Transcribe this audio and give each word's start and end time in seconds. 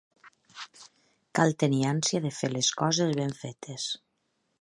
Cal 1.39 1.53
tenir 1.63 1.83
ànsia 1.89 2.21
de 2.23 2.31
fer 2.39 2.49
les 2.53 2.71
coses 2.81 3.13
ben 3.21 3.37
fetes. 3.43 3.87